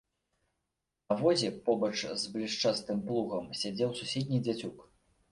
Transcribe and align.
На 1.11 1.15
возе, 1.17 1.49
побач 1.67 1.89
з 2.21 2.31
блішчастым 2.37 3.03
плугам 3.11 3.43
сядзеў 3.59 3.93
суседні 4.01 4.39
дзяцюк. 4.49 4.81